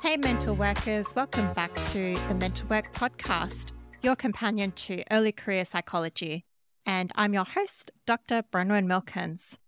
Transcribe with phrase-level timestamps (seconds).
[0.00, 5.66] Hey, mental workers, welcome back to the Mental Work Podcast, your companion to early career
[5.66, 6.46] psychology.
[6.86, 8.42] And I'm your host, Dr.
[8.50, 9.58] Bronwyn Milkins.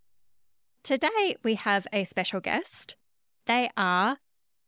[0.83, 2.97] Today, we have a special guest.
[3.47, 4.19] They are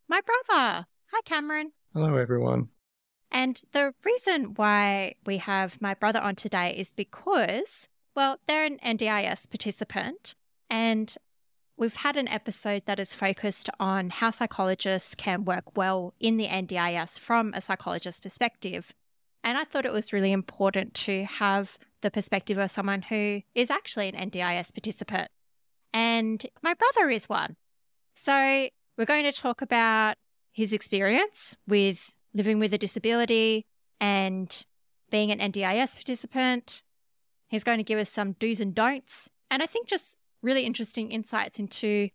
[0.06, 0.86] my brother.
[1.12, 1.72] Hi, Cameron.
[1.94, 2.68] Hello, everyone.
[3.30, 8.78] And the reason why we have my brother on today is because, well, they're an
[8.84, 10.34] NDIS participant
[10.68, 11.16] and
[11.76, 16.46] we've had an episode that is focused on how psychologists can work well in the
[16.46, 18.92] NDIS from a psychologist's perspective.
[19.44, 23.70] And I thought it was really important to have the perspective of someone who is
[23.70, 25.28] actually an NDIS participant.
[25.92, 27.56] And my brother is one.
[28.14, 30.16] So we're going to talk about
[30.52, 33.66] his experience with living with a disability
[34.00, 34.64] and
[35.10, 36.82] being an NDIS participant.
[37.48, 39.30] He's going to give us some do's and don'ts.
[39.50, 42.08] And I think just really interesting insights into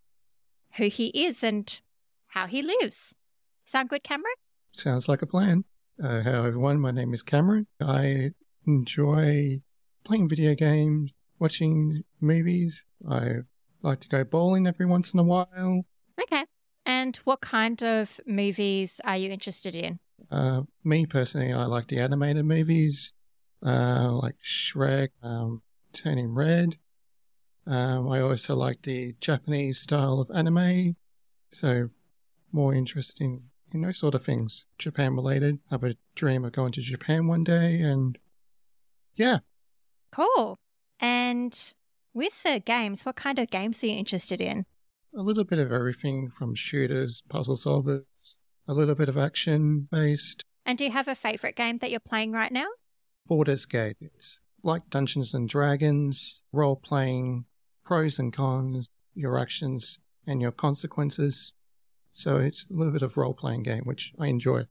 [0.78, 1.82] who he is and
[2.28, 3.14] how he lives.
[3.66, 4.34] Sound good, Cameron?
[4.72, 5.66] Sounds like a plan.
[6.02, 6.80] Uh, hello, everyone.
[6.80, 7.68] My name is Cameron.
[7.82, 8.32] I
[8.66, 9.62] enjoy
[10.06, 12.86] playing video games, watching movies.
[13.08, 13.40] I
[13.82, 15.86] like to go bowling every once in a while.
[16.20, 16.46] Okay.
[16.86, 20.00] And what kind of movies are you interested in?
[20.32, 23.14] Uh, me personally, I like the animated movies,
[23.66, 26.78] uh, like Shrek, um, Turning Red.
[27.68, 30.96] Um, I also like the Japanese style of anime,
[31.52, 31.90] so
[32.52, 35.60] more interesting in those sort of things, Japan related.
[35.70, 38.18] I have a dream of going to Japan one day, and
[39.16, 39.40] yeah.
[40.12, 40.60] Cool.
[41.00, 41.58] And
[42.14, 44.66] with the games, what kind of games are you interested in?
[45.16, 48.38] A little bit of everything from shooters, puzzle solvers,
[48.68, 50.44] a little bit of action based.
[50.66, 52.68] And do you have a favorite game that you're playing right now?
[53.28, 53.98] Baldur's Gate.
[54.02, 57.46] It's like Dungeons and Dragons, role playing,
[57.92, 61.52] pros and cons, your actions and your consequences.
[62.14, 64.62] So it's a little bit of role playing game, which I enjoy.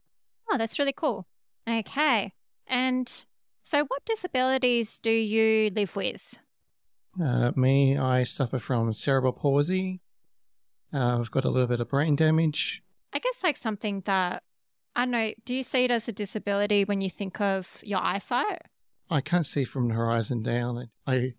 [0.51, 1.27] Oh, that's really cool.
[1.69, 2.33] Okay.
[2.65, 3.07] And
[3.61, 6.33] so, what disabilities do you live with?
[7.23, 10.01] Uh, me, I suffer from cerebral palsy.
[10.91, 12.81] Uh, I've got a little bit of brain damage.
[13.13, 14.41] I guess like something that
[14.95, 15.31] I don't know.
[15.45, 18.63] Do you see it as a disability when you think of your eyesight?
[19.11, 20.89] I can't see from the horizon down.
[21.05, 21.35] I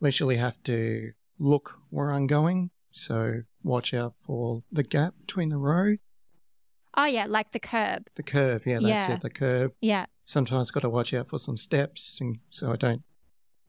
[0.00, 2.70] literally have to look where I'm going.
[2.92, 5.98] So watch out for the gap between the road.
[6.96, 8.04] Oh yeah, like the curb.
[8.16, 9.14] The curb, yeah, that's Yeah.
[9.14, 9.20] it.
[9.20, 9.72] The curb.
[9.80, 10.06] Yeah.
[10.24, 13.02] Sometimes got to watch out for some steps, and so I don't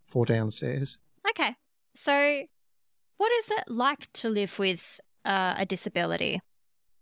[0.08, 0.98] fall downstairs.
[1.30, 1.56] Okay.
[1.96, 2.44] So,
[3.18, 6.40] what is it like to live with uh, a disability?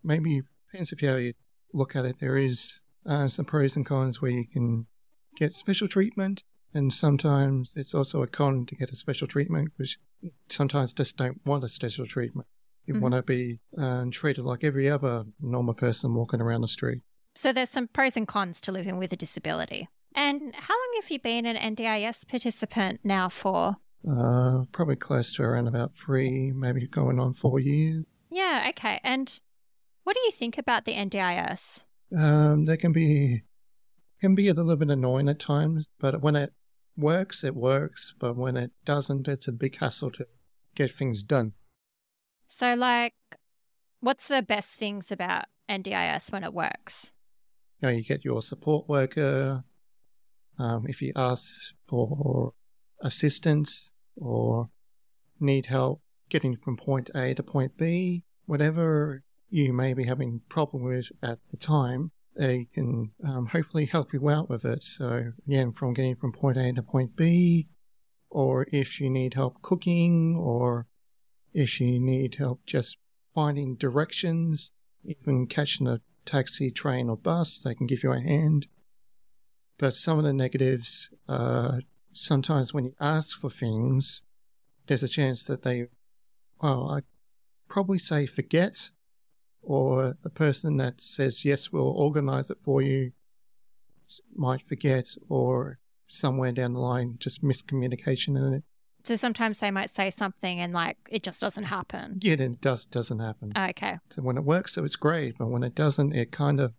[0.04, 1.34] Maybe depends if how you
[1.74, 2.18] look at it.
[2.20, 4.88] There is uh, some pros and cons where you can
[5.38, 6.44] get special treatment,
[6.78, 9.98] and sometimes it's also a con to get a special treatment because
[10.50, 12.48] sometimes just don't want a special treatment.
[12.86, 13.02] You Mhm.
[13.02, 17.02] want to be um, treated like every other normal person walking around the street.
[17.36, 19.90] So, there's some pros and cons to living with a disability.
[20.16, 23.78] And how long have you been an NDIS participant now for?
[24.10, 28.06] Uh, probably close to around about three, maybe going on four years.
[28.32, 29.00] Yeah, okay.
[29.04, 29.40] And
[30.04, 31.84] what do you think about the NDIS?
[32.18, 33.44] Um, they can be
[34.22, 36.52] can be a little bit annoying at times, but when it
[36.98, 38.14] works, it works.
[38.20, 40.28] But when it doesn't, it's a big hassle to
[40.76, 41.54] get things done.
[42.48, 43.16] So, like,
[44.00, 47.12] what's the best things about NDIS when it works?
[47.82, 49.64] You know, you get your support worker.
[50.58, 52.54] Um, if you ask for
[53.02, 54.70] assistance or
[55.40, 60.84] need help getting from point A to point B, whatever you may be having problem
[60.84, 64.84] with at the time, they can um, hopefully help you out with it.
[64.84, 67.68] So again, from getting from point A to point B,
[68.30, 70.88] or if you need help cooking, or
[71.54, 72.98] if you need help just
[73.34, 74.72] finding directions,
[75.04, 78.68] even catching a taxi, train, or bus, they can give you a hand.
[79.80, 81.82] But some of the negatives, are
[82.14, 84.24] sometimes when you ask for things,
[84.88, 85.88] there's a chance that they,
[86.62, 87.04] well, I'd
[87.70, 88.90] probably say forget,
[89.68, 93.12] or the person that says, yes, we'll organize it for you,
[94.34, 95.78] might forget, or
[96.08, 98.64] somewhere down the line, just miscommunication in it.
[99.04, 102.20] So, sometimes they might say something and, like, it just doesn't happen.
[102.22, 103.52] Yeah, then it does, doesn't happen.
[103.58, 103.98] Okay.
[104.10, 106.74] So when it works, so it's great, but when it doesn't, it kind of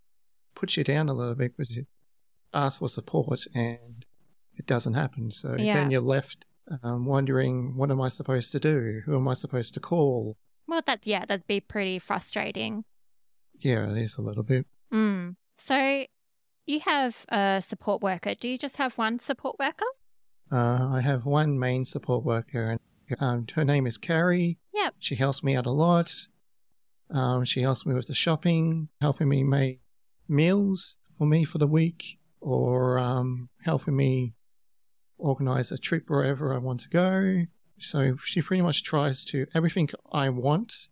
[0.54, 1.84] puts you down a little bit because you
[2.54, 4.06] ask for support and
[4.56, 5.30] it doesn't happen.
[5.30, 5.74] So Yeah.
[5.74, 6.46] then you're left
[6.82, 9.02] um, wondering, what am I supposed to do?
[9.04, 10.36] Who am I supposed to call?
[10.68, 12.84] Well, that, yeah, that'd be pretty frustrating.
[13.58, 14.66] Yeah, it is a little bit.
[14.92, 15.34] Mm.
[15.58, 16.04] So,
[16.66, 18.34] you have a support worker.
[18.34, 19.86] Do you just have one support worker?
[20.52, 22.80] Uh, I have one main support worker, and
[23.18, 24.58] Um, her name is Carrie.
[24.74, 24.96] Yep.
[24.98, 26.14] She helps me out a lot.
[27.10, 29.80] Um, she helps me with the shopping, helping me make
[30.28, 34.34] meals for me for the week, or um, helping me
[35.16, 37.46] organize a trip wherever I want to go.
[37.80, 40.88] So she pretty much tries to everything I want.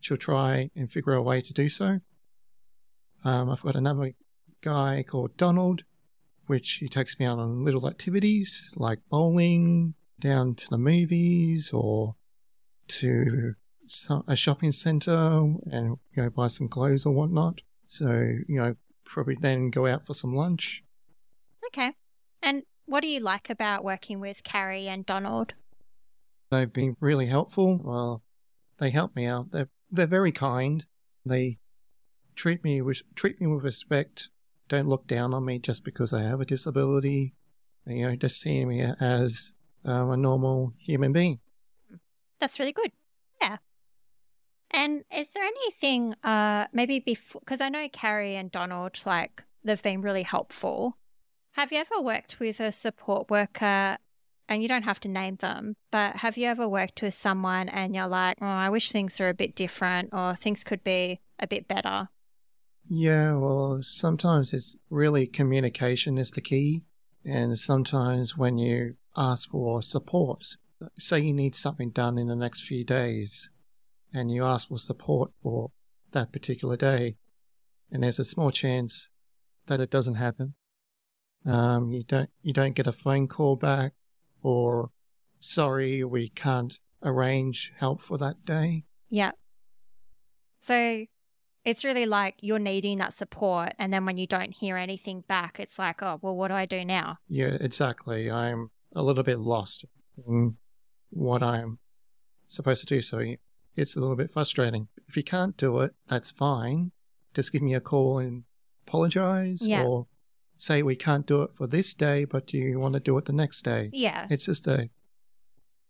[0.00, 2.00] She'll try and figure a way to do so.
[3.24, 4.12] Um, I've got another
[4.62, 5.84] guy called Donald,
[6.46, 12.16] which he takes me out on little activities like bowling, down to the movies, or
[12.88, 13.54] to
[14.26, 15.12] a shopping center
[15.70, 17.60] and you know buy some clothes or whatnot.
[17.86, 18.08] So
[18.48, 18.74] you know
[19.04, 20.82] probably then go out for some lunch.
[21.66, 21.92] Okay.
[22.42, 25.54] And what do you like about working with Carrie and Donald?
[26.52, 27.80] They've been really helpful.
[27.82, 28.22] Well,
[28.78, 29.52] they help me out.
[29.52, 30.84] They're they're very kind.
[31.24, 31.58] They
[32.36, 34.28] treat me with treat me with respect.
[34.68, 37.34] Don't look down on me just because I have a disability.
[37.86, 39.54] You know, just seeing me as
[39.86, 41.40] um, a normal human being.
[42.38, 42.92] That's really good.
[43.40, 43.56] Yeah.
[44.70, 49.82] And is there anything, uh, maybe before, because I know Carrie and Donald, like, they've
[49.82, 50.98] been really helpful.
[51.52, 53.98] Have you ever worked with a support worker,
[54.52, 57.94] and you don't have to name them, but have you ever worked with someone and
[57.94, 61.46] you're like, oh, I wish things were a bit different or things could be a
[61.46, 62.10] bit better?
[62.86, 66.84] Yeah, well, sometimes it's really communication is the key.
[67.24, 70.44] And sometimes when you ask for support,
[70.98, 73.48] say you need something done in the next few days,
[74.12, 75.70] and you ask for support for
[76.10, 77.16] that particular day,
[77.90, 79.08] and there's a small chance
[79.66, 80.54] that it doesn't happen.
[81.46, 83.94] Um, you don't you don't get a phone call back,
[84.42, 84.90] or
[85.40, 88.84] sorry, we can't arrange help for that day.
[89.10, 89.32] Yeah.
[90.60, 91.06] So
[91.64, 95.60] it's really like you're needing that support, and then when you don't hear anything back,
[95.60, 97.18] it's like, oh, well, what do I do now?
[97.28, 98.30] Yeah, exactly.
[98.30, 99.84] I'm a little bit lost
[100.26, 100.56] in
[101.10, 101.78] what I'm
[102.48, 103.02] supposed to do.
[103.02, 103.24] So
[103.76, 104.88] it's a little bit frustrating.
[105.08, 106.92] If you can't do it, that's fine.
[107.34, 108.44] Just give me a call and
[108.86, 109.84] apologize yeah.
[109.84, 110.06] or
[110.62, 113.24] say we can't do it for this day, but do you want to do it
[113.24, 113.90] the next day?
[113.92, 114.26] Yeah.
[114.30, 114.88] It's just a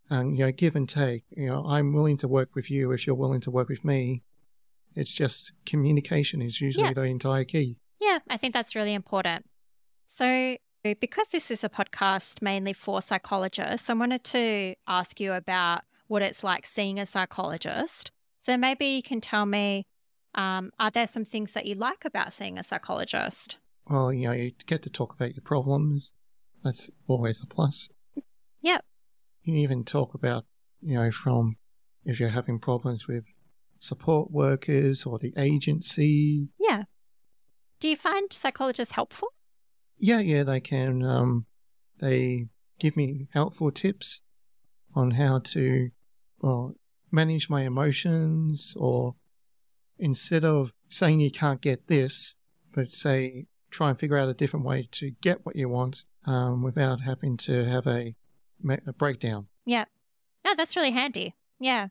[0.09, 1.23] um, you know, give and take.
[1.29, 4.23] You know, I'm willing to work with you if you're willing to work with me.
[4.95, 6.93] It's just communication is usually yeah.
[6.93, 7.77] the entire key.
[8.01, 9.45] Yeah, I think that's really important.
[10.07, 15.81] So, because this is a podcast mainly for psychologists, I wanted to ask you about
[16.07, 18.11] what it's like seeing a psychologist.
[18.39, 19.85] So maybe you can tell me
[20.35, 23.57] um, are there some things that you like about seeing a psychologist?
[23.89, 26.13] Well, you know, you get to talk about your problems.
[26.63, 27.89] That's always a plus.
[28.61, 28.85] Yep.
[29.43, 30.45] You can even talk about,
[30.81, 31.57] you know, from
[32.05, 33.25] if you're having problems with
[33.79, 36.47] support workers or the agency.
[36.59, 36.83] Yeah.
[37.79, 39.29] Do you find psychologists helpful?
[39.97, 41.03] Yeah, yeah, they can.
[41.03, 41.45] Um,
[41.99, 42.47] they
[42.79, 44.21] give me helpful tips
[44.95, 45.89] on how to
[46.39, 46.75] well,
[47.11, 49.15] manage my emotions or
[49.97, 52.35] instead of saying you can't get this,
[52.73, 56.63] but say try and figure out a different way to get what you want um,
[56.63, 58.15] without having to have a,
[58.87, 59.47] a breakdown.
[59.65, 59.85] Yeah.
[60.45, 61.35] No, that's really handy.
[61.59, 61.87] Yeah.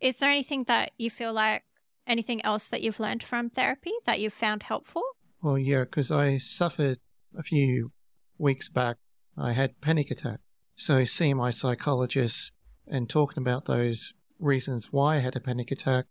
[0.00, 1.62] Is there anything that you feel like
[2.06, 5.02] anything else that you've learned from therapy that you've found helpful?
[5.42, 6.98] Well, yeah, because I suffered
[7.38, 7.92] a few
[8.38, 8.96] weeks back.
[9.36, 10.40] I had panic attack.
[10.76, 12.52] So seeing my psychologist
[12.86, 16.06] and talking about those reasons why I had a panic attack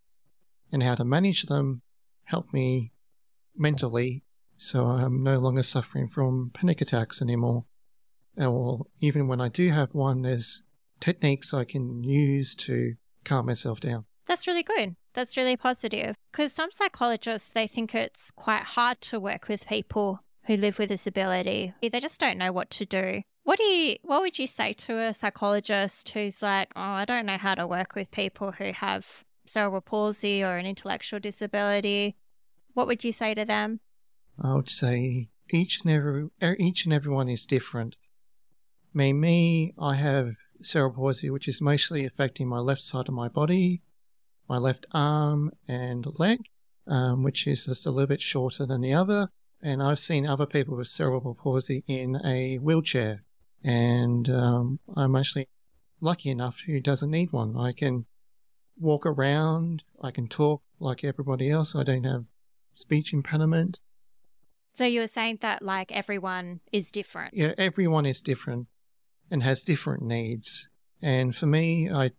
[0.72, 1.82] and how to manage them
[2.24, 2.92] helped me
[3.56, 4.24] mentally
[4.64, 7.66] so I'm no longer suffering from panic attacks anymore.
[8.38, 10.64] Or even when I do have one, there's
[11.02, 14.06] techniques I can use to calm myself down.
[14.26, 14.96] That's really good.
[15.14, 16.16] That's really positive.
[16.32, 20.90] Because some psychologists, they think it's quite hard to work with people who live with
[20.90, 21.74] disability.
[21.82, 23.22] They just don't know what to do.
[23.44, 27.26] What do you what would you say to a psychologist who's like, "Oh, I don't
[27.26, 32.16] know how to work with people who have cerebral palsy or an intellectual disability?"
[32.74, 33.82] What would you say to them?
[34.40, 37.95] I would say each and every each and everyone is different.
[38.94, 43.28] Me, me, I have cerebral palsy, which is mostly affecting my left side of my
[43.28, 43.81] body,
[44.47, 46.49] my left arm and leg,
[46.87, 49.30] um, which is just a little bit shorter than the other.
[49.61, 53.23] And I've seen other people with cerebral palsy in a wheelchair
[53.63, 55.47] and um, I'm actually
[56.02, 57.56] lucky enough who doesn't need one.
[57.57, 58.06] I can
[58.78, 61.75] walk around, I can talk like everybody else.
[61.75, 62.25] I don't have
[62.73, 63.80] speech impediment.
[64.73, 67.33] So you were saying that like everyone is different.
[67.33, 68.68] Yeah, everyone is different
[69.30, 70.68] and has different needs.
[71.01, 72.11] And for me, I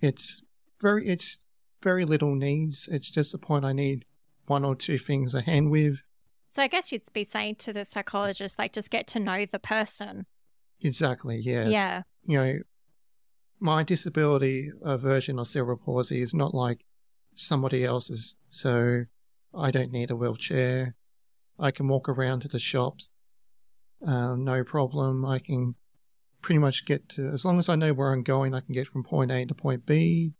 [0.00, 0.42] it's
[0.80, 1.38] very it's
[1.82, 2.88] very little needs.
[2.90, 4.04] It's just the point I need
[4.46, 6.02] one or two things a hand with.
[6.48, 9.58] So I guess you'd be saying to the psychologist, like, just get to know the
[9.58, 10.24] person
[10.80, 11.38] Exactly.
[11.38, 11.68] Yeah.
[11.68, 12.02] Yeah.
[12.24, 12.58] You know,
[13.60, 16.84] my disability version of cerebral palsy is not like
[17.34, 18.36] somebody else's.
[18.50, 19.04] So
[19.54, 20.94] I don't need a wheelchair.
[21.58, 23.10] I can walk around to the shops,
[24.06, 25.24] uh, no problem.
[25.24, 25.74] I can
[26.42, 28.88] pretty much get to, as long as I know where I'm going, I can get
[28.88, 30.32] from point A to point B.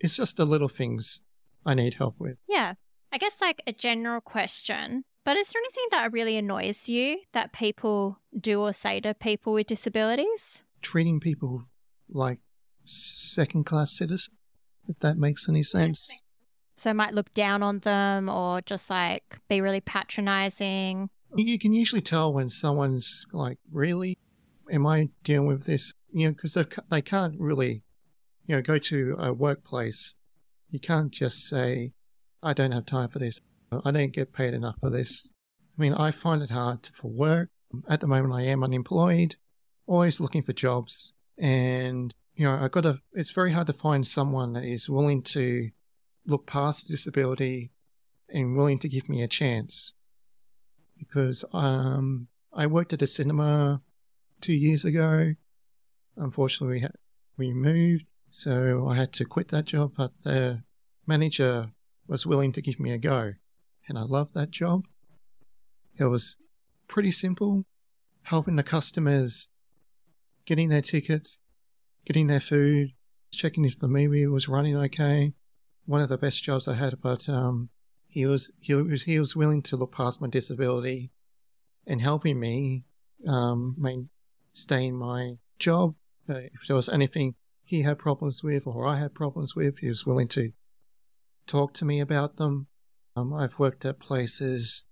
[0.00, 1.20] It's just the little things
[1.64, 2.38] I need help with.
[2.48, 2.74] Yeah.
[3.12, 7.52] I guess like a general question, but is there anything that really annoys you that
[7.52, 10.62] people do or say to people with disabilities?
[10.80, 11.64] Treating people
[12.08, 12.40] like
[12.84, 14.36] second class citizens,
[14.88, 16.10] if that makes any sense.
[16.82, 21.10] So might look down on them or just like be really patronizing.
[21.36, 24.18] You can usually tell when someone's like, really?
[24.68, 25.92] Am I dealing with this?
[26.12, 26.58] You know, because
[26.90, 27.84] they can't really,
[28.46, 30.16] you know, go to a workplace.
[30.70, 31.92] You can't just say,
[32.42, 33.40] I don't have time for this.
[33.84, 35.28] I don't get paid enough for this.
[35.78, 37.50] I mean, I find it hard for work.
[37.88, 39.36] At the moment, I am unemployed,
[39.86, 41.12] always looking for jobs.
[41.38, 45.22] And, you know, I've got to, it's very hard to find someone that is willing
[45.34, 45.70] to
[46.26, 47.70] look past the disability
[48.28, 49.94] and willing to give me a chance.
[50.98, 53.82] Because um, I worked at a cinema
[54.40, 55.34] two years ago.
[56.16, 56.94] Unfortunately, we, had,
[57.36, 59.92] we moved, so I had to quit that job.
[59.96, 60.62] But the
[61.06, 61.72] manager
[62.06, 63.34] was willing to give me a go,
[63.88, 64.84] and I loved that job.
[65.98, 66.36] It was
[66.88, 67.64] pretty simple,
[68.22, 69.48] helping the customers
[70.44, 71.38] getting their tickets,
[72.04, 72.92] getting their food,
[73.32, 75.32] checking if the movie was running okay,
[75.86, 77.70] one of the best jobs I had, but um,
[78.08, 81.10] he was he was he was willing to look past my disability
[81.86, 82.84] and helping me
[83.26, 85.94] um, maintain my job.
[86.28, 87.34] Uh, if there was anything
[87.64, 90.52] he had problems with or I had problems with, he was willing to
[91.46, 92.68] talk to me about them.
[93.16, 94.84] Um, I've worked at places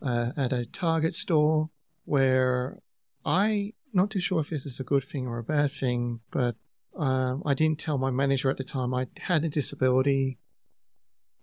[0.00, 1.70] uh, at a Target store
[2.04, 2.78] where
[3.24, 6.56] I not too sure if this is a good thing or a bad thing, but
[6.96, 10.38] um, I didn't tell my manager at the time I had a disability,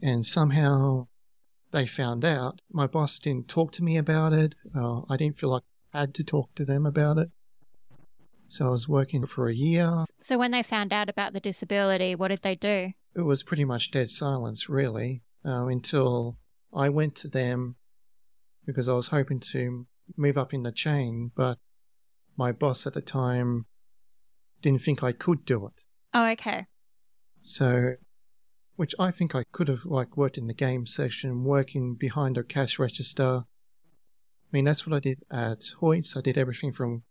[0.01, 1.07] and somehow
[1.71, 2.61] they found out.
[2.71, 4.55] My boss didn't talk to me about it.
[4.75, 7.29] Uh, I didn't feel like I had to talk to them about it.
[8.47, 10.05] So I was working for a year.
[10.21, 12.91] So when they found out about the disability, what did they do?
[13.15, 16.37] It was pretty much dead silence, really, uh, until
[16.73, 17.75] I went to them
[18.65, 21.57] because I was hoping to move up in the chain, but
[22.37, 23.65] my boss at the time
[24.61, 25.83] didn't think I could do it.
[26.13, 26.67] Oh, okay.
[27.43, 27.95] So,
[28.75, 32.43] which I think I could have like worked in the game section, working behind a
[32.43, 33.43] cash register.
[33.43, 36.17] I mean, that's what I did at Hoyts.
[36.17, 37.03] I did everything from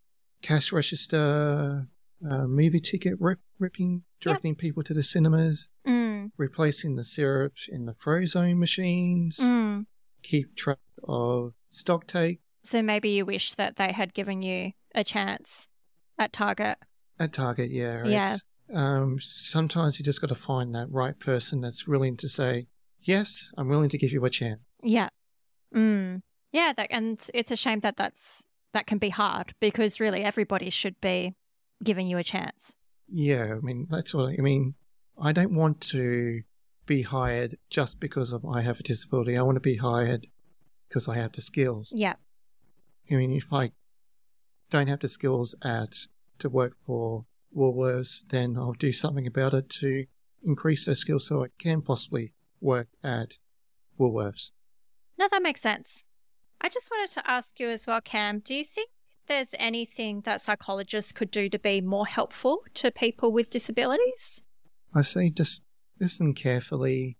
[0.42, 1.86] cash register,
[2.28, 4.58] uh, movie ticket rip, ripping, directing yep.
[4.58, 6.30] people to the cinemas, mm.
[6.36, 9.86] replacing the syrup in the Frozone machines, mm.
[10.22, 12.40] keep track of stock take.
[12.62, 15.68] So maybe you wish that they had given you a chance
[16.18, 16.76] at Target.
[17.20, 18.04] At Target, yeah.
[18.06, 18.36] Yeah.
[18.72, 22.66] Um, sometimes you just got to find that right person that's willing to say,
[23.02, 24.60] yes, I'm willing to give you a chance.
[24.82, 25.10] Yeah.
[25.76, 26.22] Mm.
[26.50, 26.72] Yeah.
[26.74, 30.98] That, and it's a shame that that's, that can be hard because really everybody should
[31.02, 31.34] be
[31.84, 32.76] giving you a chance.
[33.06, 33.54] Yeah.
[33.54, 34.74] I mean, that's what I mean.
[35.20, 36.40] I don't want to
[36.86, 39.36] be hired just because of I have a disability.
[39.36, 40.26] I want to be hired
[40.88, 41.92] because I have the skills.
[41.94, 42.14] Yeah.
[43.10, 43.72] I mean, if I
[44.70, 45.96] don't have the skills at
[46.40, 47.24] to work for
[47.56, 50.06] Woolworths, then I'll do something about it to
[50.44, 53.38] increase their skills so I can possibly work at
[53.98, 54.50] Woolworths.
[55.18, 56.04] No, that makes sense.
[56.60, 58.90] I just wanted to ask you as well, Cam, do you think
[59.26, 64.42] there's anything that psychologists could do to be more helpful to people with disabilities?
[64.94, 65.62] I say just
[65.98, 67.18] listen carefully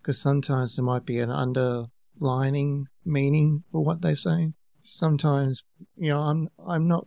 [0.00, 4.52] because sometimes there might be an underlining meaning for what they say
[4.88, 5.64] sometimes,
[5.96, 7.06] you know, I'm I'm not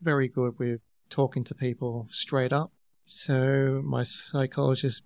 [0.00, 2.72] very good with talking to people straight up.
[3.06, 5.02] So my psychologist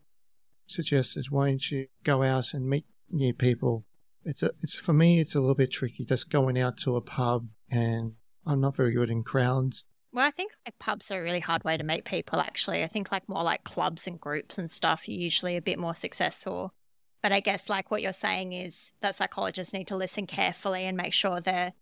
[0.67, 3.85] suggested, why don't you go out and meet new people?
[4.25, 7.01] It's a, it's for me, it's a little bit tricky just going out to a
[7.01, 8.13] pub, and
[8.47, 9.87] I'm not very good in crowds.
[10.13, 12.39] Well, I think like pubs are a really hard way to meet people.
[12.39, 15.79] Actually, I think like more like clubs and groups and stuff are usually a bit
[15.79, 16.75] more successful.
[17.23, 20.97] But I guess like what you're saying is that psychologists need to listen carefully and
[20.97, 21.73] make sure they're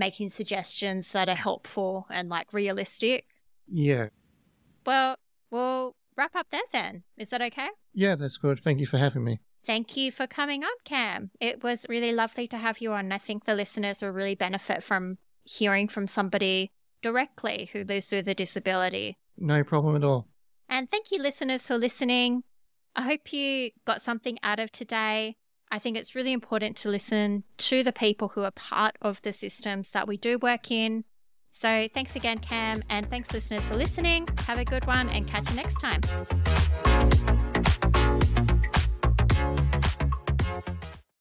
[0.00, 3.26] making suggestions that are helpful and like realistic.
[3.68, 4.08] Yeah.
[4.84, 5.16] Well,
[5.52, 7.04] we'll wrap up there then.
[7.16, 7.68] Is that okay?
[7.94, 8.58] Yeah, that's good.
[8.58, 9.38] Thank you for having me.
[9.64, 11.30] Thank you for coming on, Cam.
[11.38, 13.12] It was really lovely to have you on.
[13.12, 18.26] I think the listeners will really benefit from hearing from somebody directly who lives with
[18.26, 19.16] a disability.
[19.36, 20.28] No problem at all.
[20.68, 22.42] And thank you, listeners, for listening.
[22.96, 25.36] I hope you got something out of today.
[25.70, 29.32] I think it's really important to listen to the people who are part of the
[29.32, 31.04] systems that we do work in.
[31.52, 34.28] So thanks again, Cam, and thanks, listeners, for listening.
[34.46, 36.00] Have a good one and catch you next time.